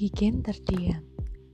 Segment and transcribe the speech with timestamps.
[0.00, 1.04] Kigen terdiam.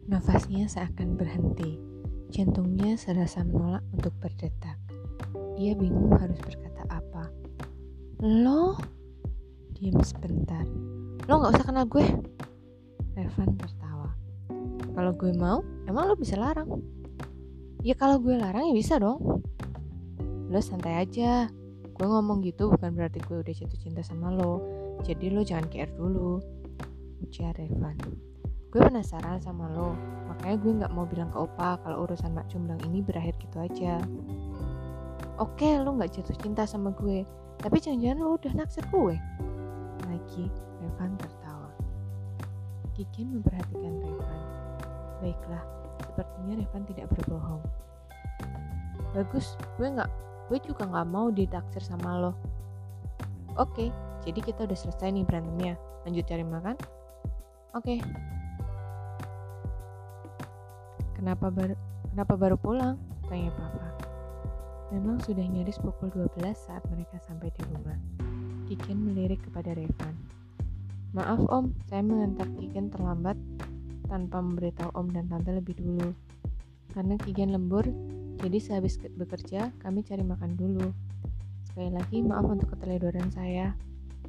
[0.06, 1.82] Nafasnya seakan berhenti.
[2.30, 4.78] Jantungnya serasa menolak untuk berdetak.
[5.58, 7.26] Ia bingung harus berkata apa.
[8.22, 8.78] Lo?
[9.74, 10.62] Diam sebentar.
[11.26, 12.06] Lo gak usah kenal gue.
[13.18, 14.14] Revan tertawa.
[14.94, 16.70] Kalau gue mau, emang lo bisa larang?
[17.82, 19.42] Ya kalau gue larang ya bisa dong.
[20.54, 21.50] Lo santai aja.
[21.98, 24.62] Gue ngomong gitu bukan berarti gue udah jatuh cinta sama lo.
[25.02, 26.38] Jadi lo jangan care dulu.
[27.26, 28.35] Ujar Revan.
[28.66, 29.94] Gue penasaran sama lo,
[30.26, 34.02] makanya gue gak mau bilang ke Opa kalau urusan Mak Cumblang ini berakhir gitu aja.
[35.38, 37.22] Oke, lo gak jatuh cinta sama gue,
[37.62, 39.14] tapi jangan-jangan lo udah naksir gue.
[40.10, 40.44] Lagi,
[40.82, 41.70] Revan tertawa.
[42.98, 44.40] Kikin memperhatikan Revan.
[45.22, 45.62] Baiklah,
[46.02, 47.62] sepertinya Revan tidak berbohong.
[49.14, 50.10] Bagus, gue gak,
[50.50, 52.32] gue juga gak mau ditaksir sama lo.
[53.56, 53.94] Oke,
[54.26, 55.78] jadi kita udah selesai nih berantemnya.
[56.04, 56.76] Lanjut cari makan?
[57.72, 58.00] Oke,
[61.16, 61.72] Kenapa baru
[62.12, 63.00] kenapa baru pulang?
[63.24, 63.88] Tanya papa.
[64.92, 67.96] Memang sudah nyaris pukul 12 saat mereka sampai di rumah.
[68.68, 70.14] Kikin melirik kepada Revan.
[71.16, 73.40] Maaf om, saya mengantar Kikin terlambat
[74.12, 76.12] tanpa memberitahu om dan tante lebih dulu.
[76.92, 77.88] Karena Kikin lembur,
[78.44, 80.92] jadi sehabis bekerja kami cari makan dulu.
[81.72, 83.72] Sekali lagi maaf untuk keteledoran saya,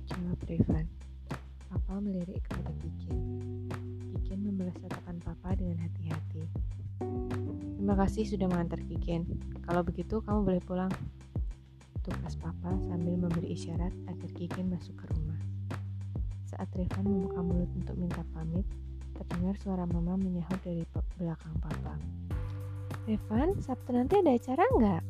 [0.07, 0.88] jawab Revan.
[1.67, 3.17] Papa melirik kepada Kikin.
[4.16, 6.47] Kikin membalas tatapan papa dengan hati-hati.
[7.88, 9.23] Terima kasih sudah mengantar Kikin.
[9.63, 10.91] Kalau begitu, kamu boleh pulang.
[12.03, 15.39] Tugas papa sambil memberi isyarat agar Kikin masuk ke rumah.
[16.52, 18.67] Saat Revan membuka mulut untuk minta pamit,
[19.16, 20.83] terdengar suara mama menyahut dari
[21.16, 21.95] belakang papa.
[23.07, 25.03] Revan, Sabtu nanti ada acara nggak?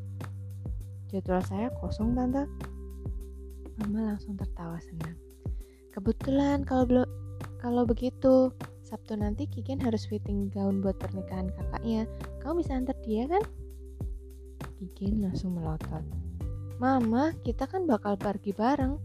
[1.09, 2.45] Jadwal saya kosong, Tante.
[3.81, 5.17] Mama langsung tertawa senang.
[5.97, 7.09] Kebetulan kalau belum
[7.57, 8.53] kalau begitu,
[8.87, 12.07] Sabtu nanti Kikin harus fitting gaun buat pernikahan kakaknya.
[12.39, 13.43] Kamu bisa antar dia kan?
[14.79, 16.07] Kikin langsung melotot.
[16.79, 18.95] Mama, kita kan bakal pergi bareng.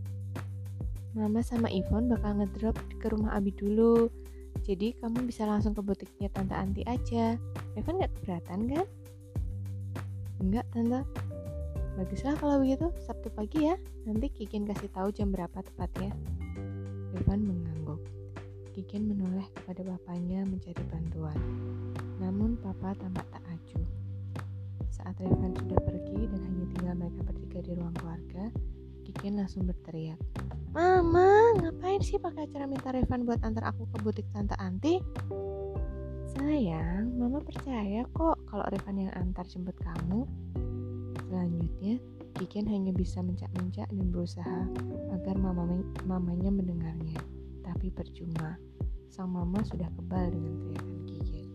[1.18, 4.06] Mama sama Ivon bakal ngedrop ke rumah Abi dulu.
[4.62, 7.34] Jadi kamu bisa langsung ke butiknya Tante Anti aja.
[7.74, 8.86] Evan gak keberatan kan?
[10.38, 11.02] Enggak, Tante.
[11.98, 13.74] Baguslah kalau begitu, Sabtu pagi ya.
[14.06, 16.14] Nanti Kikin kasih tahu jam berapa tepatnya.
[17.18, 18.21] Evan mengangguk.
[18.72, 21.36] Kikin menoleh kepada bapaknya mencari bantuan.
[22.16, 23.84] Namun papa tampak tak acuh.
[24.88, 28.48] Saat Revan sudah pergi dan hanya tinggal mereka bertiga di ruang keluarga,
[29.04, 30.16] Kikin langsung berteriak.
[30.72, 35.04] Mama, ngapain sih pakai acara minta Revan buat antar aku ke butik Tante Anti?
[36.32, 40.24] Sayang, Mama percaya kok kalau Revan yang antar jemput kamu.
[41.28, 42.00] Selanjutnya,
[42.40, 44.64] Kikin hanya bisa mencak-mencak dan berusaha
[45.12, 45.36] agar
[46.08, 47.20] mamanya mendengarnya
[47.72, 48.60] tapi percuma.
[49.08, 51.46] Sang mama sudah kebal dengan teriakan Kigen.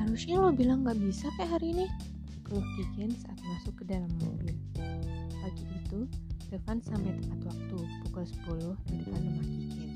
[0.00, 1.86] Harusnya lo bilang gak bisa kayak hari ini.
[2.44, 4.56] Keluh Kigen saat masuk ke dalam mobil.
[5.44, 6.08] Pagi itu,
[6.52, 7.78] Revan sampai tepat waktu
[8.08, 8.24] pukul
[8.76, 9.92] 10 di depan rumah Kigen.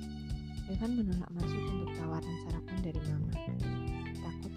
[0.73, 3.33] Revan menolak masuk untuk tawaran sarapan dari mama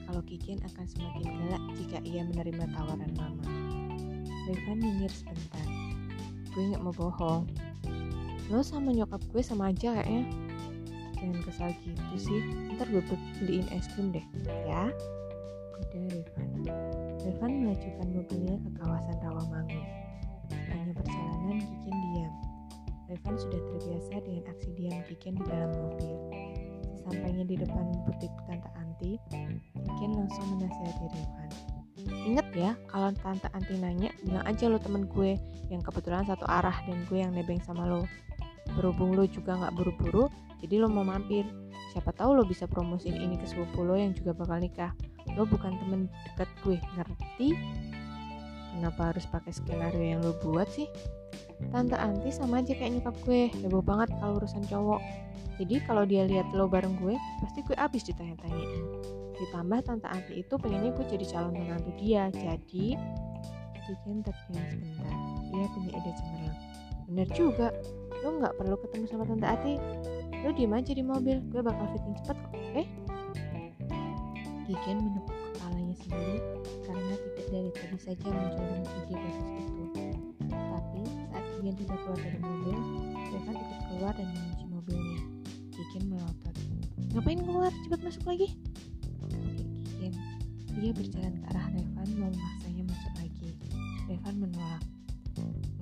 [0.10, 3.46] kalau Kikin akan semakin galak jika ia menerima tawaran mama.
[4.50, 5.68] Revan nyinyir sebentar.
[6.50, 7.46] Gue gak mau bohong.
[8.50, 10.26] Lo sama nyokap gue sama aja kayaknya.
[11.14, 12.42] Jangan kesal gitu sih.
[12.74, 13.06] Ntar gue
[13.38, 14.26] beliin es krim deh,
[14.66, 14.90] ya?
[15.78, 16.50] Udah Revan.
[17.22, 19.86] Revan melajukan mobilnya ke kawasan Rawamangun.
[20.74, 22.34] Hanya perjalanan Kikin diam.
[23.14, 26.18] Revan sudah terbiasa dengan aksi diam Kikin di dalam mobil.
[26.98, 29.22] Sesampainya di depan butik Tante Anti,
[30.02, 31.50] Ken langsung menasihati Revan.
[32.26, 35.38] Ingat ya, kalau Tante Anti nanya, bilang aja lo temen gue
[35.70, 38.10] yang kebetulan satu arah dan gue yang nebeng sama lo.
[38.74, 40.26] Berhubung lo juga gak buru-buru,
[40.66, 41.46] jadi lo mau mampir.
[41.94, 44.94] Siapa tahu lo bisa promosiin ini ke sepupu lo yang juga bakal nikah.
[45.38, 47.54] Lo bukan temen dekat gue, ngerti?
[48.74, 50.90] Kenapa harus pakai skenario yang lo buat sih?
[51.68, 55.04] Tante Anti sama aja kayak nyokap gue, heboh banget kalau urusan cowok.
[55.60, 58.84] Jadi kalau dia lihat lo bareng gue, pasti gue abis ditanya-tanyain.
[59.36, 62.32] Ditambah tante Anti itu pengennya gue jadi calon menantu dia.
[62.32, 62.96] Jadi,
[63.84, 65.14] Kiken terdiam sebentar.
[65.52, 66.60] Dia punya ide cemerlang.
[67.12, 67.68] Bener juga,
[68.24, 69.74] lo nggak perlu ketemu sama tante Anti.
[70.40, 72.72] Lo diem aja di mobil, gue bakal fitting cepet kok, oke?
[72.72, 72.88] Okay?
[74.70, 76.38] Menepuk kepalanya sendiri
[76.86, 80.29] karena tidak dari tadi saja muncul ide bagus itu.
[81.60, 82.78] Kiken sudah keluar dari mobil,
[83.36, 85.20] Revan ikut keluar dan mengunci mobilnya.
[85.76, 86.56] Kikin melotot.
[87.12, 87.72] Ngapain keluar?
[87.84, 88.48] Cepat masuk lagi.
[89.28, 89.44] Oke,
[89.84, 90.14] Kikin.
[90.80, 93.50] Dia berjalan ke arah Revan mau memaksanya masuk lagi.
[94.08, 94.84] Revan menolak.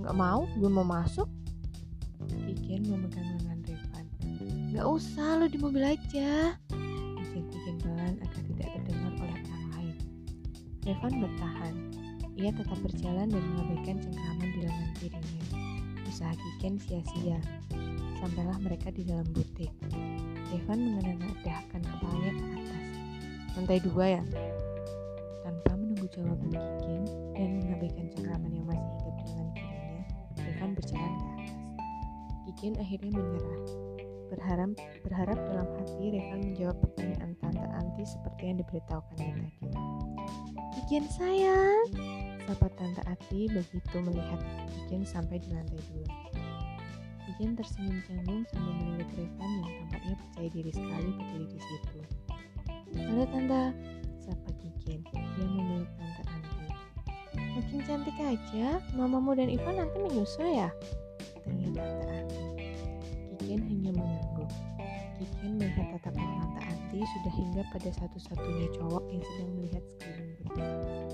[0.01, 1.29] Nggak mau, gue mau masuk.
[2.25, 4.05] Kikin memegang lengan Revan.
[4.73, 6.57] Nggak usah, lo di mobil aja.
[7.21, 9.95] Kikin Kikin pelan agar tidak terdengar oleh orang lain.
[10.89, 11.75] Revan bertahan.
[12.37, 15.16] Ia tetap berjalan dan mengabaikan cengkraman di lengan kirinya.
[16.17, 17.37] Usaha Kikin sia-sia.
[18.17, 19.69] Sampailah mereka di dalam butik.
[20.49, 22.85] Revan mengenadahkan kepalanya ke atas.
[23.53, 24.23] Lantai dua ya?
[25.45, 27.05] Tanpa menunggu jawaban Kikin
[27.37, 30.01] dan mengabaikan cengkraman yang masih hinggap di lengan kirinya,
[30.41, 31.53] Revan berjalan ke atas.
[32.49, 33.61] Kikin akhirnya menyerah.
[34.33, 34.69] Berharap,
[35.05, 39.69] berharap dalam hati Revan menjawab pertanyaan Tante Anti seperti yang diberitahukannya tadi.
[40.81, 41.85] Kikin sayang,
[42.97, 44.41] sapa Tante Ati begitu melihat
[44.73, 46.09] Kikin sampai di lantai dua.
[47.29, 51.99] Kikin tersenyum canggung sambil melirik Revan yang tampaknya percaya diri sekali berdiri di situ.
[52.97, 53.61] Halo Tante,
[54.25, 55.05] sapa Kikin.
[55.13, 56.65] Dia memeluk Tante Anti.
[57.37, 60.73] Makin cantik aja, mamamu dan Ivan nanti menyusul ya?
[61.45, 62.41] Tanya Tante Anti.
[63.37, 64.49] Kikin hanya mengangguk.
[65.21, 71.06] Kikin melihat tatapan Tante Anti sudah hingga pada satu-satunya cowok yang sedang melihat sekeliling butik.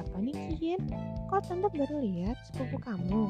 [0.00, 0.80] Siapa nih Kikin?
[1.28, 3.28] Kok Tante baru lihat sepupu kamu?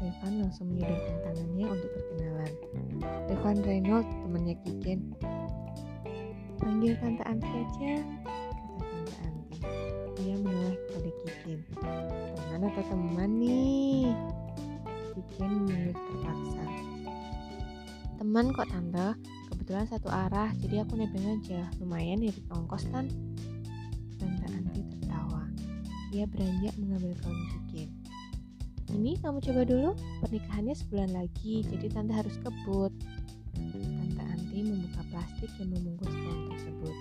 [0.00, 2.52] Revan langsung menyodorkan tangannya untuk perkenalan.
[3.28, 5.12] Revan Reynolds, temannya Kikin.
[6.56, 9.56] Panggil Tante Anti aja, kata Tante Anti.
[10.24, 11.58] Dia menoleh kepada Kikin.
[12.32, 14.08] Teman atau teman nih?
[15.12, 16.64] Kikin menurut terpaksa.
[18.16, 19.08] Teman kok Tante,
[19.52, 21.68] kebetulan satu arah, jadi aku nebeng aja.
[21.76, 22.88] Lumayan ya ongkos?
[22.88, 23.31] Tante.
[26.12, 27.88] Dia beranjak mengambil kaun Kikin.
[28.92, 32.92] Ini kamu coba dulu, pernikahannya sebulan lagi, jadi tante harus kebut.
[33.56, 36.96] Tante Anti membuka plastik yang membungkus kain tersebut.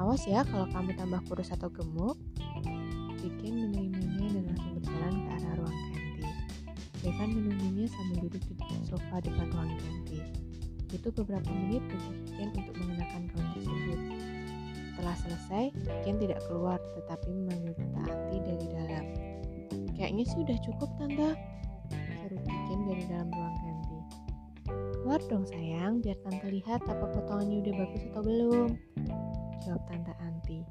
[0.00, 2.16] Awas ya kalau kamu tambah kurus atau gemuk.
[3.20, 6.24] Kikin menerimanya dan langsung berjalan ke arah ruang ganti.
[7.04, 8.54] Revan menunggunya sambil duduk di
[8.88, 10.24] sofa depan ruang ganti.
[10.88, 14.21] Itu beberapa menit bagi Kikin untuk mengenakan kain tersebut.
[15.02, 17.34] Setelah selesai, Kikin tidak keluar tetapi
[18.06, 19.04] Anti dari dalam.
[19.98, 21.34] Kayaknya sih udah cukup tante.
[21.90, 23.98] Seru Kikin dari dalam ruang ganti.
[24.70, 28.70] Keluar dong sayang Biar tante lihat apa potongannya udah bagus atau belum.
[29.66, 30.62] Jawab tante Anti.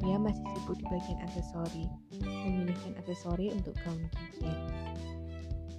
[0.00, 1.84] Dia masih sibuk di bagian aksesori
[2.24, 4.56] Memilihkan aksesori untuk gaun Kikin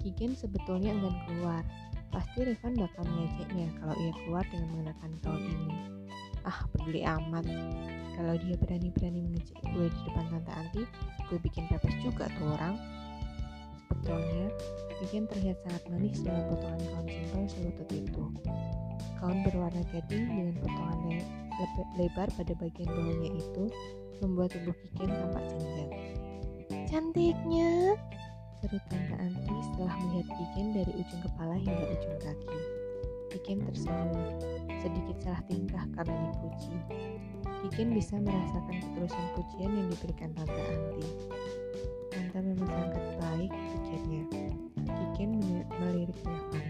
[0.06, 1.66] Kikin sebetulnya enggan keluar.
[2.14, 5.98] Pasti Revan bakal mengejaknya kalau ia keluar dengan mengenakan gaun ini
[6.48, 7.44] Ah peduli amat.
[8.16, 10.82] Kalau dia berani-berani mengejek gue di depan tante Anti
[11.28, 12.80] gue bikin pepes juga tuh orang.
[13.92, 14.48] Sebetulnya
[15.04, 18.24] bikin terlihat sangat manis dengan potongan kaun simpel selutut itu.
[19.20, 21.20] Kaun berwarna gading dengan potongan
[21.58, 21.66] le
[22.00, 23.64] lebar pada bagian bawahnya itu
[24.24, 25.92] membuat tubuh Kikin tampak jenjang
[26.88, 27.92] cantiknya.
[28.58, 32.58] Seru tante Anti setelah melihat Kikin dari ujung kepala hingga ujung kaki.
[33.36, 36.76] Kikin tersenyum sedikit salah tingkah karena dipuji
[37.58, 41.06] Kikin bisa merasakan ketulusan pujian yang diberikan Tante Anti.
[42.14, 44.22] Tante memang sangat baik, pikirnya.
[44.78, 46.64] Kikin melirik Revan.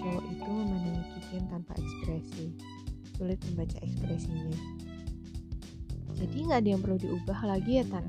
[0.00, 2.56] Cowok itu memandangi Kikin tanpa ekspresi.
[3.20, 4.56] Sulit membaca ekspresinya.
[6.16, 8.08] Jadi nggak ada yang perlu diubah lagi ya, Tan?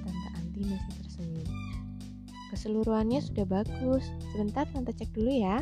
[0.00, 1.48] Tante Anti masih tersenyum.
[2.56, 4.08] Keseluruhannya sudah bagus.
[4.32, 5.60] Sebentar Tante cek dulu ya.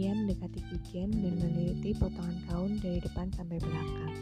[0.00, 4.16] Ia mendekati Kikin dan meneliti potongan kaun dari depan sampai belakang.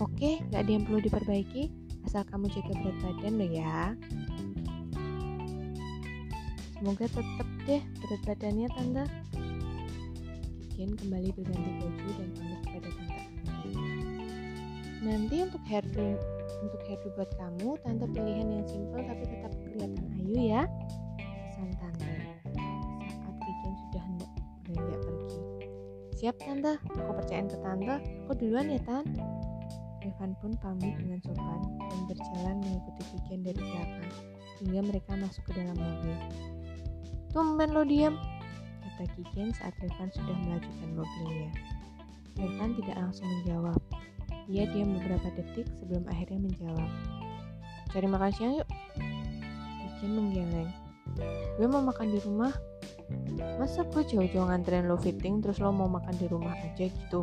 [0.00, 1.68] Oke, gak ada yang perlu diperbaiki,
[2.08, 3.92] asal kamu jaga berat badan lo ya.
[6.80, 9.04] Semoga tetap deh berat badannya, Tante.
[10.72, 13.72] Kikin kembali berganti baju dan pamit kepada Tante Anti.
[15.04, 16.16] Nanti untuk hairdo
[16.64, 20.64] untuk hairdo buat kamu, Tante pilihan yang simple tapi tetap kelihatan ayu ya.
[26.22, 29.02] Siap tante, aku percayain ke tante, aku duluan ya tan.
[30.06, 34.10] Evan pun pamit dengan sopan dan berjalan mengikuti Kikin dari belakang
[34.62, 36.14] hingga mereka masuk ke dalam mobil.
[37.34, 38.14] Tumben lo diam,
[38.86, 41.50] kata Kikin saat Revan sudah melajukan mobilnya.
[42.38, 43.78] Revan tidak langsung menjawab.
[44.46, 46.90] Ia diam beberapa detik sebelum akhirnya menjawab.
[47.90, 48.68] Cari makan siang yuk.
[49.98, 50.70] Kikin menggeleng.
[51.58, 52.54] Gue mau makan di rumah,
[53.60, 57.20] Masa gue jauh-jauh nganterin lo fitting terus lo mau makan di rumah aja gitu?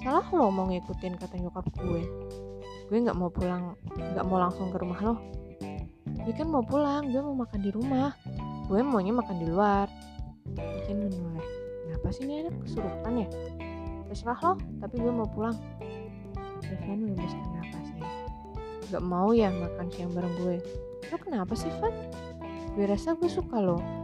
[0.00, 2.02] Salah lo mau ngikutin kata nyokap gue.
[2.90, 5.14] Gue nggak mau pulang, nggak mau langsung ke rumah lo.
[6.24, 8.12] Gue kan mau pulang, gue mau makan di rumah.
[8.68, 9.86] Gue maunya makan di luar.
[10.56, 11.46] Bikin menoleh.
[11.86, 13.28] Kenapa sih ini anak kesurupan ya?
[14.10, 15.56] Terserah lo, tapi gue mau pulang.
[16.70, 18.08] Evan mengembuskan nafasnya.
[18.90, 20.56] gak mau ya makan siang bareng gue.
[21.10, 21.94] Lo kenapa sih, Van?
[22.74, 23.99] Gue rasa gue suka lo.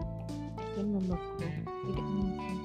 [0.76, 1.40] Kikin membeku.
[1.88, 2.56] Tidak mungkin.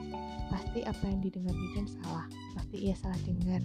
[0.52, 2.28] Pasti apa yang didengar Kikin salah.
[2.60, 3.64] Pasti ia salah dengar.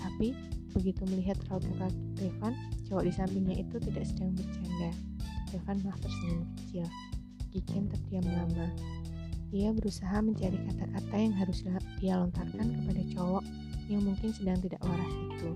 [0.00, 0.32] Tapi
[0.72, 2.56] begitu melihat raut muka Revan,
[2.88, 4.88] cowok di sampingnya itu tidak sedang bercanda.
[5.52, 6.88] Revan malah tersenyum kecil.
[7.52, 8.72] Kikin terdiam lama.
[9.52, 11.60] Ia berusaha mencari kata-kata yang harus
[12.00, 13.44] ia lontarkan kepada cowok
[13.92, 15.50] yang mungkin sedang tidak waras itu.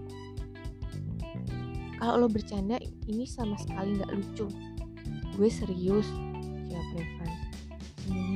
[1.96, 2.76] Kalau lo bercanda,
[3.08, 4.52] ini sama sekali nggak lucu.
[5.32, 6.04] Gue serius.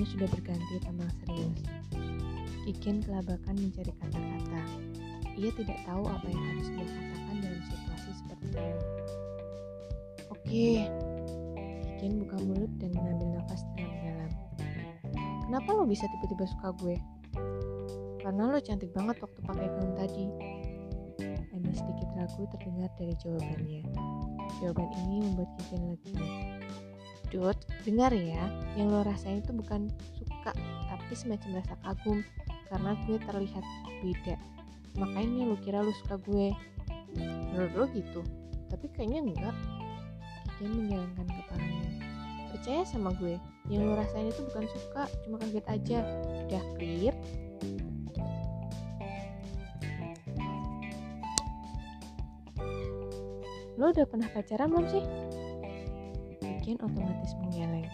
[0.03, 1.63] Senyumnya sudah berganti tamang serius.
[2.67, 4.63] Kikin kelabakan mencari kata-kata.
[5.39, 8.83] Ia tidak tahu apa yang harus dia katakan dalam situasi seperti ini.
[10.27, 10.67] Oke,
[11.87, 14.31] Kikin buka mulut dan mengambil nafas dalam-dalam.
[15.47, 16.97] Kenapa lo bisa tiba-tiba suka gue?
[18.27, 20.27] Karena lo cantik banget waktu pakai gaun tadi.
[21.47, 23.87] Ada sedikit ragu terdengar dari jawabannya.
[24.59, 26.52] Jawaban ini membuat Kikin lega.
[27.33, 27.57] Dut,
[27.89, 28.45] dengar ya,
[28.77, 29.89] yang lo rasain itu bukan
[30.21, 30.53] suka,
[30.93, 32.21] tapi semacam rasa kagum
[32.69, 33.65] karena gue terlihat
[34.05, 34.37] beda.
[35.01, 36.53] Makanya lo kira lo suka gue.
[37.17, 38.21] Menurut lo gitu,
[38.69, 39.57] tapi kayaknya enggak.
[40.61, 41.91] Kikin menjalankan kepalanya.
[42.53, 43.41] Percaya sama gue,
[43.73, 45.99] yang lo rasain itu bukan suka, cuma kaget aja.
[46.45, 47.17] Udah clear?
[53.81, 55.32] Lo udah pernah pacaran belum sih?
[56.81, 57.89] Otomatis menggeleng.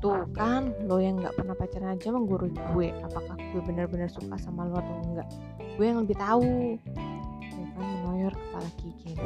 [0.00, 2.88] Tuh kan, lo yang gak pernah pacaran aja menggurui gue.
[3.04, 5.28] Apakah gue benar-benar suka sama lo atau enggak?
[5.76, 6.80] Gue yang lebih tahu.
[7.52, 9.16] Evan menoyor kepala Kikin.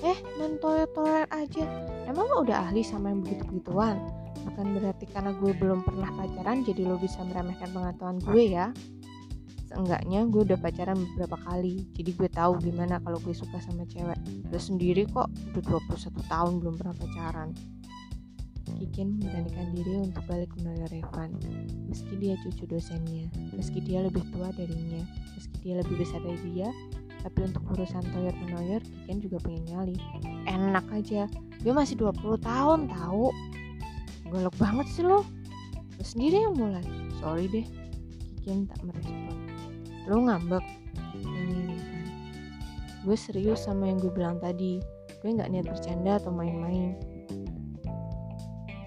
[0.00, 1.64] Eh, main toyor-toyor aja.
[2.08, 4.00] Emang lo udah ahli sama yang begitu-begituan?
[4.48, 8.72] Akan berarti karena gue belum pernah pacaran, jadi lo bisa meremehkan pengetahuan gue ya?
[9.68, 14.16] Seenggaknya gue udah pacaran beberapa kali, jadi gue tahu gimana kalau gue suka sama cewek.
[14.54, 17.50] Lo sendiri kok udah 21 tahun belum pernah pacaran.
[18.78, 21.34] Kikin memberanikan diri untuk balik menolong Revan.
[21.90, 25.02] Meski dia cucu dosennya, meski dia lebih tua darinya,
[25.34, 26.70] meski dia lebih besar dari dia,
[27.26, 29.98] tapi untuk urusan toyor menoyor, Kikin juga pengen nyali.
[30.46, 31.26] Enak aja,
[31.58, 33.34] gue masih 20 tahun tahu.
[34.30, 35.26] Golok banget sih lo.
[35.98, 36.86] Lo sendiri yang mulai.
[37.18, 37.66] Sorry deh.
[38.38, 39.34] Kikin tak merespon.
[40.06, 40.62] Lo ngambek?
[43.04, 44.80] Gue serius sama yang gue bilang tadi.
[45.20, 46.96] Gue nggak niat bercanda atau main-main.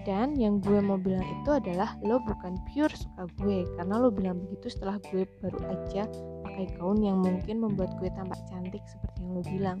[0.02, 4.40] Dan yang gue mau bilang itu adalah lo bukan pure suka gue karena lo bilang
[4.40, 6.08] begitu setelah gue baru aja
[6.48, 9.78] pakai gaun yang mungkin membuat gue tampak cantik seperti yang lo bilang.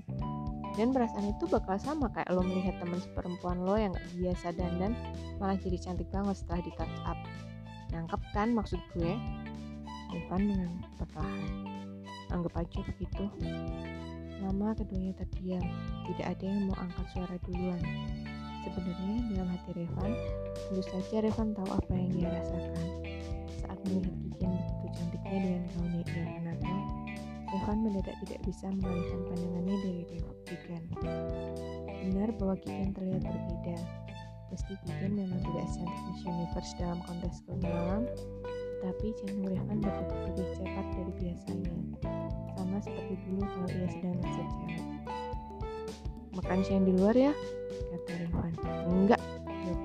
[0.76, 4.92] Dan perasaan itu bakal sama kayak lo melihat teman seperempuan lo yang gak biasa dandan
[5.40, 7.18] malah jadi cantik banget setelah di touch up.
[7.90, 9.16] Nangkep kan maksud gue?
[10.12, 11.42] Evan dengan perlahan.
[12.28, 13.24] Anggap aja begitu.
[14.38, 15.64] Lama keduanya terdiam,
[16.06, 17.82] tidak ada yang mau angkat suara duluan.
[18.62, 20.12] Sebenarnya dalam hati Revan,
[20.68, 22.86] tentu saja Revan tahu apa yang dia rasakan.
[23.64, 26.80] Saat melihat Kikin begitu cantiknya dengan gaun yang ia kenakan,
[27.48, 30.82] Revan mendadak tidak bisa mengalihkan pandangannya dari Kikin.
[32.08, 33.76] Benar bahwa Kikin terlihat berbeda.
[34.52, 38.02] Meski Kikin memang tidak secantik Miss Universe dalam kontes malam,
[38.84, 41.76] tapi jantung Revan berdetak lebih cepat dari biasanya.
[42.78, 44.82] Sama seperti dulu kalau ia sedang naksir cewek.
[46.30, 47.34] Makan siang di luar ya,
[47.90, 48.54] kata Revan.
[48.86, 49.18] Enggak,
[49.66, 49.82] jawab.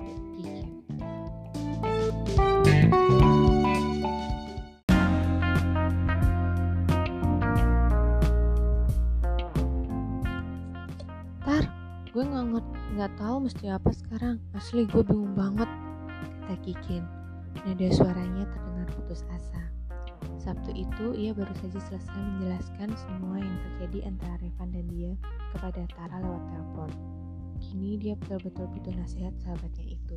[11.42, 11.64] Tar,
[12.14, 12.46] gue nggak
[12.94, 14.38] nggak tahu mesti apa sekarang.
[14.54, 15.66] Asli gue bingung banget,
[16.46, 17.02] kata Kikin.
[17.58, 19.66] Nada suaranya terdengar putus asa.
[20.44, 25.12] Sabtu itu ia baru saja selesai menjelaskan semua yang terjadi antara Revan dan dia
[25.56, 26.90] kepada Tara lewat telepon.
[27.64, 30.16] Kini dia betul-betul butuh nasihat sahabatnya itu.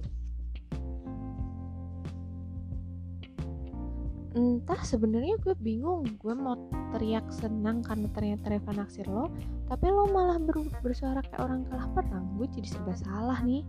[4.35, 6.59] Entah sebenarnya gue bingung, gue mau
[6.91, 9.31] teriak senang karena ternyata Reva naksir lo,
[9.71, 12.35] tapi lo malah ber bersuara kayak orang kalah perang.
[12.35, 13.63] Gue jadi serba salah nih.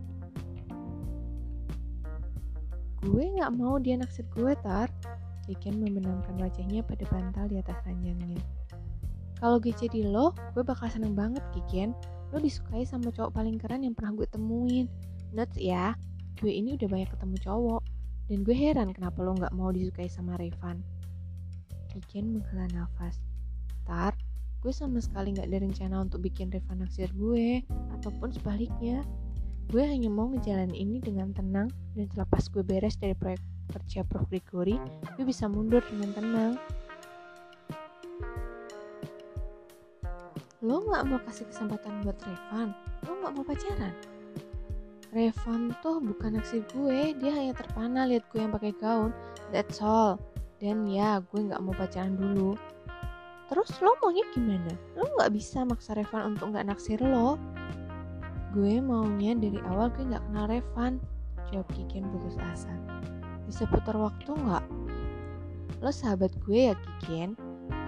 [2.99, 4.91] Gue nggak mau dia naksir gue, Tar.
[5.49, 8.37] Kiken membenamkan wajahnya pada bantal di atas ranjangnya.
[9.41, 11.97] Kalau gue jadi lo, gue bakal seneng banget, Kiken.
[12.29, 14.93] Lo disukai sama cowok paling keren yang pernah gue temuin.
[15.33, 15.97] Nuts ya,
[16.45, 17.83] gue ini udah banyak ketemu cowok.
[18.29, 20.85] Dan gue heran kenapa lo gak mau disukai sama Revan.
[21.97, 23.17] Kiken menghela nafas.
[23.89, 24.13] Tar,
[24.61, 27.65] gue sama sekali gak ada rencana untuk bikin Revan naksir gue,
[27.97, 29.01] ataupun sebaliknya.
[29.73, 34.29] Gue hanya mau ngejalanin ini dengan tenang, dan selepas gue beres dari proyek kerja Prof.
[34.29, 34.77] Gregory,
[35.17, 36.53] gue bisa mundur dengan tenang.
[40.59, 42.75] Lo gak mau kasih kesempatan buat Revan?
[43.07, 43.95] Lo gak mau pacaran?
[45.15, 49.15] Revan tuh bukan naksir gue, dia hanya terpana lihat gue yang pakai gaun.
[49.55, 50.21] That's all.
[50.59, 52.59] Dan ya, gue gak mau pacaran dulu.
[53.49, 54.75] Terus lo maunya gimana?
[54.99, 57.41] Lo gak bisa maksa Revan untuk gak naksir lo.
[58.53, 61.01] Gue maunya dari awal gue gak kenal Revan.
[61.49, 62.75] Jawab Kikin putus asa.
[63.49, 64.65] Bisa putar waktu gak?
[65.81, 67.33] Lo sahabat gue ya Kikin.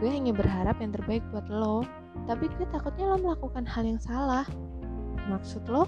[0.00, 1.84] Gue hanya berharap yang terbaik buat lo.
[2.24, 4.48] Tapi gue takutnya lo melakukan hal yang salah.
[5.28, 5.84] Maksud lo?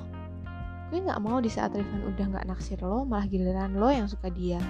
[0.93, 4.29] Gue gak mau di saat Revan udah gak naksir lo, malah giliran lo yang suka
[4.29, 4.61] dia.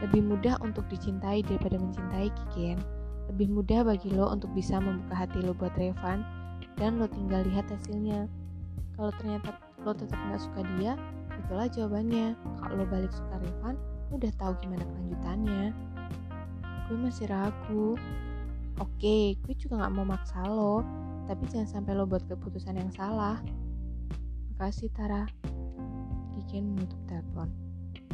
[0.00, 2.80] Lebih mudah untuk dicintai daripada mencintai Kikin.
[3.28, 6.24] Lebih mudah bagi lo untuk bisa membuka hati lo buat Revan,
[6.80, 8.24] dan lo tinggal lihat hasilnya.
[8.96, 10.96] Kalau ternyata lo tetap gak suka dia,
[11.44, 12.32] itulah jawabannya.
[12.56, 13.76] Kalau lo balik suka Revan,
[14.14, 15.64] udah tahu gimana kelanjutannya.
[16.86, 17.98] Gue masih ragu.
[18.78, 20.84] Oke, gue juga gak mau maksa lo,
[21.24, 23.40] tapi jangan sampai lo buat keputusan yang salah.
[24.54, 25.24] Makasih Tara.
[26.36, 27.48] Kiken menutup telepon.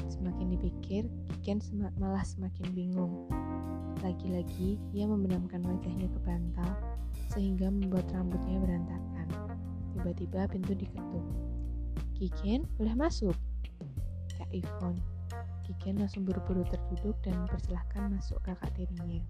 [0.06, 3.26] Semakin dipikir, Kiken sem malah semakin bingung.
[4.06, 6.70] Lagi-lagi, ia membenamkan wajahnya ke bantal,
[7.34, 9.26] sehingga membuat rambutnya berantakan.
[9.98, 11.26] Tiba-tiba pintu diketuk.
[12.16, 13.34] Kiken, boleh masuk?
[14.38, 15.11] Kak Ivon.
[15.62, 19.22] Kiken langsung buru-buru terduduk dan mempersilahkan masuk kakak tirinya.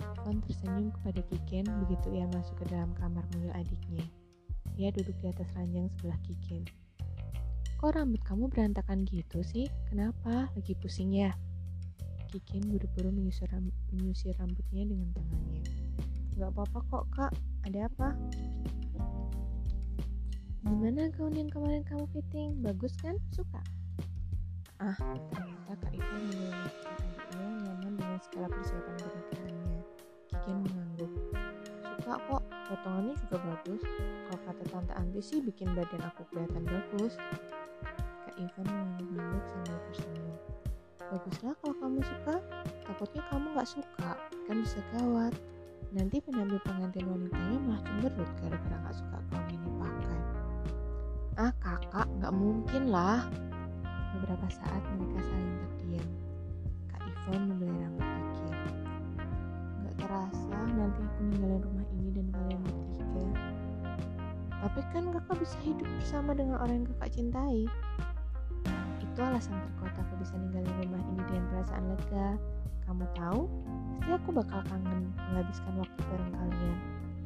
[0.00, 4.04] Ivon tersenyum kepada Kiken begitu ia masuk ke dalam kamar mungil adiknya.
[4.76, 6.62] Ia duduk di atas ranjang sebelah Kiken.
[7.78, 9.68] Kok rambut kamu berantakan gitu sih?
[9.92, 10.48] Kenapa?
[10.56, 11.36] Lagi pusing ya?
[12.32, 15.62] Kikin buru-buru menyusir, ram menyusir rambutnya dengan tangannya.
[16.34, 18.08] Gak apa-apa kok kak, ada apa?
[20.64, 22.58] Gimana gaun yang kemarin kamu fitting?
[22.64, 23.14] Bagus kan?
[23.30, 23.62] Suka?
[24.84, 29.80] Ah, ternyata Kak Ivan menyelamatkan adiknya nyaman dengan segala persiapan pernikahannya.
[30.28, 31.12] Kikin mengangguk.
[31.96, 33.80] Suka kok, potongannya juga bagus.
[34.28, 37.16] Kalau kata Tante Anti sih bikin badan aku kelihatan bagus.
[38.36, 40.36] Ivan mengangguk-angguk sambil tersenyum.
[41.00, 42.36] Baguslah kalau kamu suka,
[42.84, 45.34] takutnya kamu gak suka, kan bisa gawat.
[45.96, 50.20] Nanti penampilan pengantin wanitanya malah cemberut gara-gara gak suka gaun ini pakai.
[51.40, 53.24] Ah kakak, gak mungkin lah.
[54.14, 56.08] Beberapa saat mereka saling terdiam.
[56.94, 58.56] Kak Ivan membeli rambut kikir.
[59.82, 63.26] Gak terasa nanti aku ninggalin rumah ini dan kalian bertiga.
[64.64, 67.60] Tapi kan kakak bisa hidup bersama dengan orang yang kakak cintai.
[69.02, 72.28] Itu alasan terkuat aku bisa ninggalin rumah ini dengan perasaan lega.
[72.84, 73.48] Kamu tahu,
[74.04, 76.78] pasti aku bakal kangen menghabiskan waktu bareng kalian.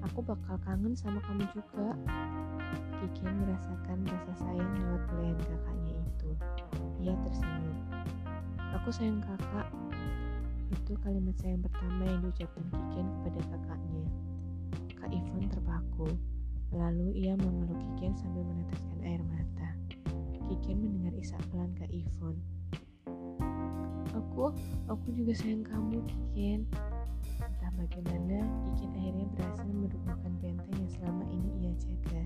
[0.06, 1.98] Aku bakal kangen sama kamu juga.
[3.02, 5.77] Kiki merasakan rasa sayang lewat pelayan itu.
[6.98, 7.78] Ia tersenyum.
[8.74, 9.70] Aku sayang kakak.
[10.68, 14.06] Itu kalimat sayang pertama yang diucapkan Kikin kepada kakaknya.
[14.98, 16.08] Kak Ivon terpaku.
[16.76, 19.72] Lalu ia memeluk Kikin sambil meneteskan air mata.
[20.52, 22.36] Kikin mendengar isak pelan Kak Ivon.
[24.12, 24.52] Aku,
[24.92, 26.68] aku juga sayang kamu, Kikin.
[27.40, 32.22] Entah bagaimana, Kikin akhirnya berhasil merubuhkan benteng yang selama ini ia jaga.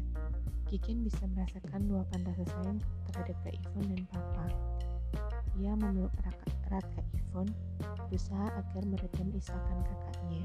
[0.66, 2.81] Kikin bisa merasakan luapan rasa sayang
[3.12, 4.46] terhadap Kak Ivon dan Papa.
[5.60, 6.12] Ia memeluk
[6.72, 7.48] erat Kak Ivon,
[8.08, 10.44] berusaha agar meredam isakan kakaknya.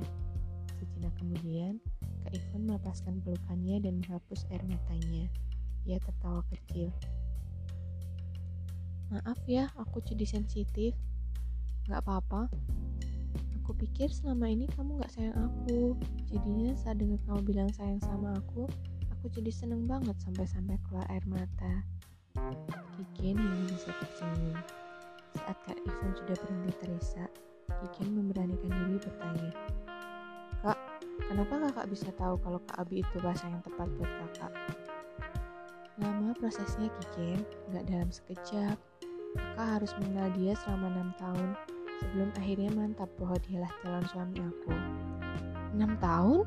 [0.76, 1.80] Sejenak kemudian,
[2.28, 5.32] Kak Ivon melepaskan pelukannya dan menghapus air matanya.
[5.88, 6.92] Ia tertawa kecil.
[9.08, 10.92] Maaf ya, aku jadi sensitif.
[11.88, 12.52] Gak apa-apa.
[13.64, 15.96] Aku pikir selama ini kamu gak sayang aku.
[16.28, 18.68] Jadinya saat dengar kamu bilang sayang sama aku,
[19.16, 21.88] aku jadi seneng banget sampai-sampai keluar air mata.
[22.97, 24.58] Kikin hingga bisa tersenyum.
[25.38, 27.32] Saat Kak Ivan sudah berhenti terisak,
[27.67, 29.52] Kikin memberanikan diri bertanya,
[30.65, 30.80] Kak,
[31.30, 34.54] kenapa kakak bisa tahu kalau Kak Abi itu bahasa yang tepat buat kakak?
[36.02, 37.41] Lama prosesnya Kikin,
[37.73, 38.78] gak dalam sekejap,
[39.38, 41.50] Kakak harus mengenal dia selama enam tahun
[42.02, 44.73] sebelum akhirnya mantap bahwa dialah calon suami aku.
[45.78, 46.45] Enam tahun?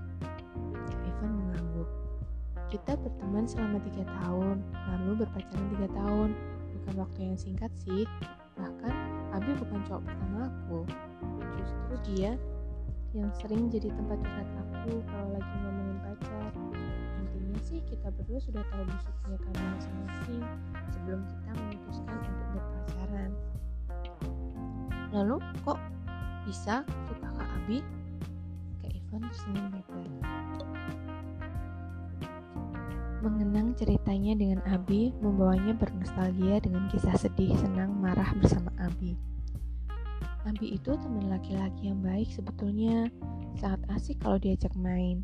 [2.71, 4.63] Kita berteman selama tiga tahun,
[4.95, 6.39] lalu berpacaran tiga tahun.
[6.79, 8.07] Bukan waktu yang singkat sih.
[8.55, 8.95] Bahkan
[9.35, 10.87] Abi bukan cowok pertama aku.
[11.59, 12.39] Justru dia
[13.11, 16.51] yang sering jadi tempat curhat aku kalau lagi ngomongin pacar.
[17.19, 20.43] Intinya sih kita berdua sudah tahu busuknya kami masing-masing
[20.95, 23.31] sebelum kita memutuskan untuk berpacaran.
[25.11, 25.79] Lalu kok
[26.47, 27.83] bisa suka Kak Abi?
[28.79, 29.67] Kak Ivan tersenyum
[33.21, 39.13] Mengenang ceritanya dengan Abi membawanya bernostalgia dengan kisah sedih, senang, marah bersama Abi.
[40.49, 43.13] Abi itu teman laki-laki yang baik sebetulnya,
[43.61, 45.21] sangat asik kalau diajak main.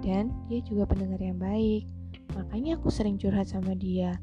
[0.00, 1.84] Dan dia juga pendengar yang baik.
[2.32, 4.16] Makanya aku sering curhat sama dia.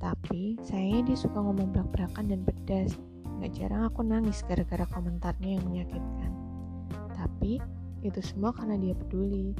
[0.00, 2.96] Tapi sayangnya dia suka ngomong belak-belakan dan pedas.
[3.44, 6.32] Gak jarang aku nangis gara-gara komentarnya yang menyakitkan.
[7.12, 7.60] Tapi
[8.00, 9.52] itu semua karena dia peduli.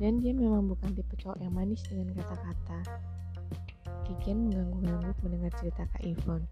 [0.00, 2.80] Dan dia memang bukan tipe cowok yang manis dengan kata-kata.
[4.08, 6.48] Kikian mengganggu-ganggu mendengar cerita Kak Ivon.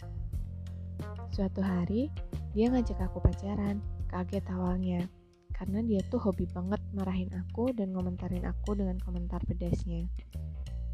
[1.32, 2.12] Suatu hari,
[2.52, 3.80] dia ngajak aku pacaran.
[4.08, 5.04] Kaget awalnya,
[5.52, 10.08] karena dia tuh hobi banget marahin aku dan ngomentarin aku dengan komentar pedasnya.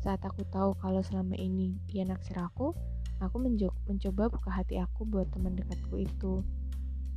[0.02, 2.74] Saat aku tahu kalau selama ini dia naksir aku,
[3.22, 3.36] aku
[3.86, 6.42] mencoba buka hati aku buat teman dekatku itu.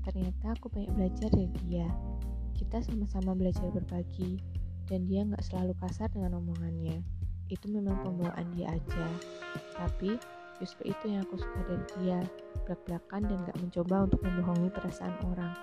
[0.05, 1.87] Ternyata aku banyak belajar dari dia.
[2.53, 4.37] Kita sama-sama belajar berbagi,
[4.87, 7.03] dan dia nggak selalu kasar dengan omongannya.
[7.47, 9.07] Itu memang pembawaan dia aja.
[9.75, 10.19] Tapi
[10.59, 12.19] justru itu yang aku suka dari dia,
[12.65, 15.53] belak-belakan dan gak mencoba untuk membohongi perasaan orang.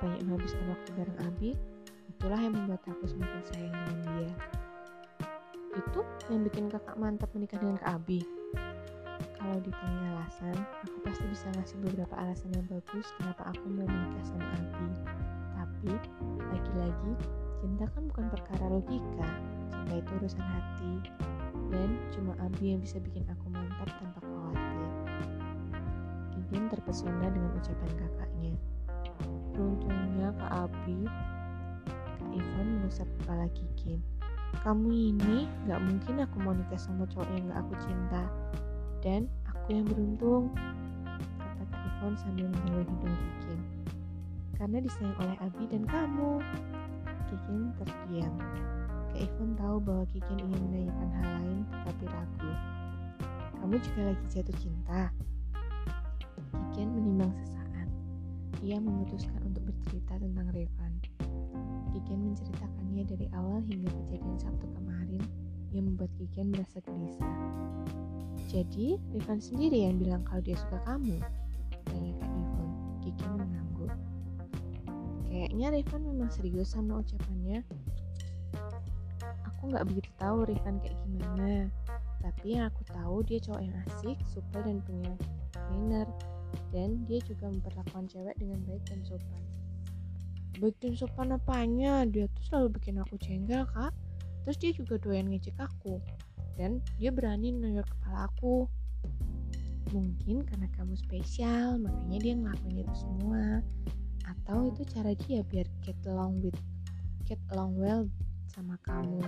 [0.00, 1.50] Banyak menghabiskan waktu bareng Abi,
[2.08, 4.32] itulah yang membuat aku semakin sayang dengan dia
[5.72, 8.20] itu yang bikin kakak mantap menikah dengan Kak Abi?
[9.40, 14.24] Kalau ditanya alasan, aku pasti bisa ngasih beberapa alasan yang bagus kenapa aku mau menikah
[14.28, 14.88] sama Abi.
[15.56, 15.92] Tapi,
[16.52, 17.12] lagi-lagi,
[17.62, 19.28] cinta kan bukan perkara logika,
[19.70, 20.94] cinta itu urusan hati.
[21.70, 24.90] Dan cuma Abi yang bisa bikin aku mantap tanpa khawatir.
[26.34, 28.54] Gigin terpesona dengan ucapan kakaknya.
[29.54, 31.06] Beruntungnya Kak Abi,
[32.18, 34.02] Kak Ivan mengusap kepala Gigin
[34.60, 38.22] kamu ini gak mungkin aku mau nikah sama cowok yang gak aku cinta
[39.00, 40.52] dan aku yang beruntung
[41.56, 43.60] kata Kak Ivon sambil mengelus hidung Kikin
[44.60, 46.44] karena disayang oleh Abi dan kamu
[47.32, 48.36] Kikin terdiam
[49.16, 52.52] Kak tahu bahwa Kikin ingin menanyakan hal lain tetapi ragu.
[53.56, 55.08] Kamu juga lagi jatuh cinta.
[56.52, 57.88] Kikin menimbang sesaat.
[58.60, 60.92] Ia memutuskan untuk bercerita tentang Revan.
[61.96, 65.22] Kikian menceritakannya dari awal hingga kejadian Sabtu kemarin.
[65.72, 67.34] Yang membuat Kikian merasa gelisah.
[68.52, 71.16] Jadi, Rifan sendiri yang bilang kalau dia suka kamu?
[75.52, 77.60] Kayaknya Rifan memang serius sama ucapannya.
[79.52, 81.68] Aku nggak begitu tahu Rifan kayak gimana.
[82.24, 85.12] Tapi yang aku tahu dia cowok yang asik, supel dan punya
[85.68, 86.08] manner.
[86.72, 89.44] Dan dia juga memperlakukan cewek dengan baik dan sopan
[90.62, 93.90] bikin sopan apanya dia tuh selalu bikin aku jengkel kak
[94.46, 95.98] terus dia juga doyan ngecek aku
[96.54, 98.70] dan dia berani nunjuk kepala aku
[99.90, 103.58] mungkin karena kamu spesial makanya dia ngelakuin itu semua
[104.26, 106.58] atau itu cara dia biar get along with
[107.26, 108.06] get along well
[108.50, 109.22] sama kamu.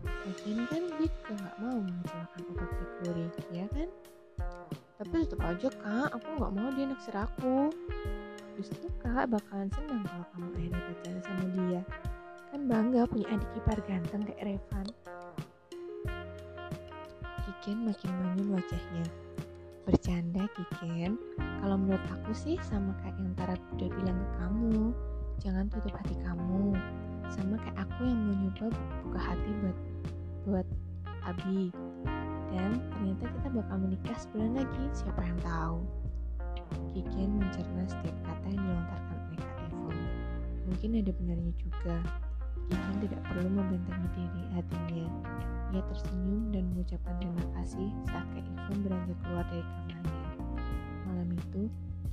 [0.00, 3.88] Mungkin kan dia juga nggak mau mengecewakan obat Kikuri ya kan?
[5.00, 7.72] Tapi tetap aja kak aku nggak mau dia naksir aku.
[8.60, 11.80] Justru kakak bakalan senang kalau kamu akhirnya pacaran sama dia.
[12.50, 14.86] Kan bangga punya adik ipar ganteng kayak Revan.
[17.40, 19.06] Kiken makin manyun wajahnya
[19.84, 21.16] bercanda Kiken
[21.60, 24.76] kalau menurut aku sih sama kayak yang Tara udah bilang ke kamu
[25.40, 26.76] jangan tutup hati kamu
[27.30, 28.66] sama kayak aku yang mau nyoba
[29.06, 29.78] buka hati buat
[30.48, 30.66] buat
[31.28, 31.68] Abi
[32.50, 35.84] dan ternyata kita bakal menikah sebulan lagi siapa yang tahu
[36.90, 39.98] Kikian mencerna setiap kata yang dilontarkan oleh Kak Ivon.
[40.66, 41.96] Mungkin ada benarnya juga.
[42.70, 45.06] Kikian tidak perlu membentengi diri hatinya.
[45.74, 50.30] Ia tersenyum dan mengucapkan terima kasih saat Kak Ivon beranjak keluar dari kamarnya.
[51.10, 51.62] Malam itu,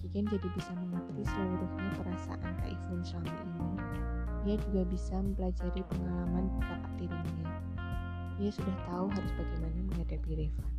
[0.02, 3.66] Kikian jadi bisa mengerti seluruhnya perasaan Kak Ivon selama ini.
[4.50, 7.48] Ia juga bisa mempelajari pengalaman kakak tirinya.
[8.42, 10.77] Ia sudah tahu harus bagaimana menghadapi Revan.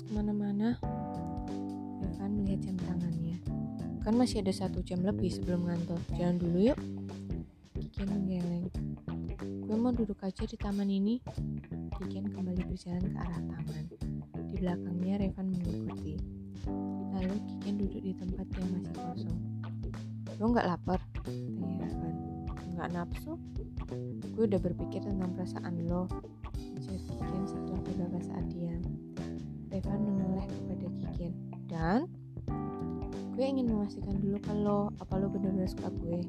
[0.00, 0.68] Males ke mana-mana.
[2.00, 3.36] Revan melihat jam tangannya.
[4.00, 6.00] Kan masih ada satu jam lebih sebelum ngantor.
[6.16, 6.78] Jalan dulu yuk.
[7.76, 8.72] Kikin menggeleng.
[9.68, 11.20] Gue mau duduk aja di taman ini.
[12.00, 13.84] Kikin kembali berjalan ke arah taman.
[14.48, 16.16] Di belakangnya Revan mengikuti.
[17.12, 19.38] Lalu Kikin duduk di tempat yang masih kosong.
[20.40, 21.00] Lo nggak lapar?
[21.28, 22.14] Tanya Revan
[22.72, 23.36] nggak nafsu
[24.32, 26.08] gue udah berpikir tentang perasaan lo
[26.80, 26.96] ujar
[27.44, 28.79] setelah beberapa saat diam
[29.80, 31.32] Revan menoleh kepada Kikin
[31.64, 32.04] dan?
[33.32, 36.20] Gue ingin memastikan dulu kalau apa lo benar-benar suka gue.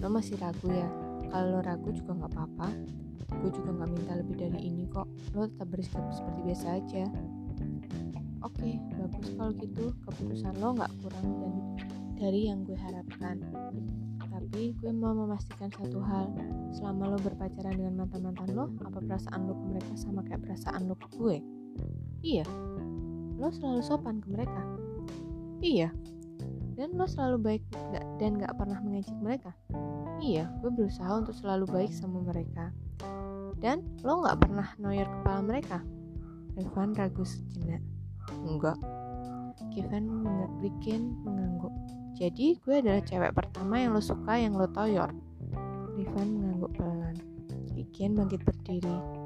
[0.00, 0.88] Lo masih ragu ya?
[1.28, 2.72] Kalau lo ragu juga nggak apa-apa.
[3.44, 5.04] Gue juga nggak minta lebih dari ini kok.
[5.36, 7.04] Lo tetap bersikap seperti biasa aja.
[8.40, 9.84] Oke okay, bagus kalau gitu.
[10.08, 11.54] Keputusan lo nggak kurang dan
[12.16, 13.36] dari yang gue harapkan.
[14.32, 16.32] Tapi gue mau memastikan satu hal,
[16.72, 20.96] selama lo berpacaran dengan mantan-mantan lo, apa perasaan lo ke mereka sama kayak perasaan lo
[20.96, 21.36] ke gue?
[22.22, 22.46] Iya.
[23.36, 24.62] Lo selalu sopan ke mereka?
[25.62, 25.90] Iya.
[26.78, 29.52] Dan lo selalu baik gak, dan gak pernah mengejek mereka?
[30.22, 32.70] Iya, gue berusaha untuk selalu baik sama mereka.
[33.58, 35.78] Dan lo gak pernah noyor kepala mereka?
[36.58, 37.82] Revan ragu sejenak.
[38.42, 38.78] Enggak.
[39.72, 40.26] Kevin
[40.60, 41.72] bikin mengangguk.
[42.18, 45.10] Jadi gue adalah cewek pertama yang lo suka yang lo toyor.
[45.96, 47.16] Rifan mengangguk pelan.
[47.72, 49.21] Kikian bangkit berdiri.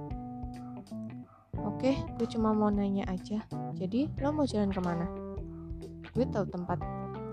[1.67, 3.43] Oke, gue cuma mau nanya aja.
[3.75, 5.07] Jadi lo mau jalan ke mana?
[6.15, 6.79] Gue tahu tempat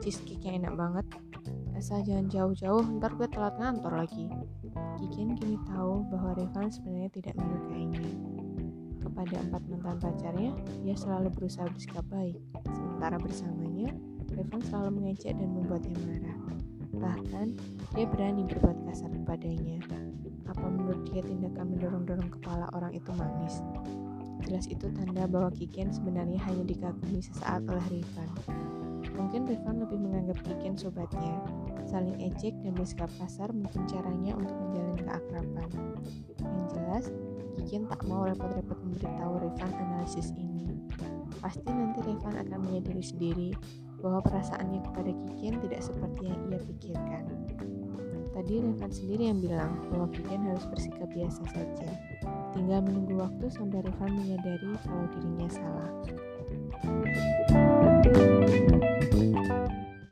[0.02, 1.06] cheesecake yang enak banget.
[1.78, 4.34] Asal jangan jauh-jauh, ntar gue telat ngantor lagi.
[5.00, 8.04] Kikian kini tahu bahwa Rifan sebenarnya tidak menyukainya.
[9.04, 12.39] Kepada empat mantan pacarnya, dia selalu berusaha bersikap baik.
[12.74, 13.93] Sementara bersamanya,
[14.34, 16.39] Revan selalu mengejek dan membuatnya marah.
[16.93, 17.48] Bahkan,
[17.93, 19.78] dia berani berbuat kasar kepadanya.
[20.50, 23.62] Apa menurut dia tindakan mendorong-dorong kepala orang itu manis?
[24.43, 28.29] Jelas itu tanda bahwa Kiken sebenarnya hanya dikagumi sesaat oleh Revan.
[29.13, 31.39] Mungkin Revan lebih menganggap Kiken sobatnya.
[31.88, 35.69] Saling ejek dan bersikap kasar mungkin caranya untuk menjalin keakraban.
[36.43, 37.06] Yang jelas,
[37.56, 40.67] Kiken tak mau repot-repot memberitahu Revan analisis ini.
[41.39, 43.49] Pasti nanti Revan akan menyadari sendiri
[44.03, 47.23] bahwa perasaannya kepada Kikian tidak seperti yang ia pikirkan.
[48.36, 51.89] Tadi Revan sendiri yang bilang bahwa Kikian harus bersikap biasa saja.
[52.53, 55.89] Tinggal menunggu waktu sampai Revan menyadari kalau dirinya salah.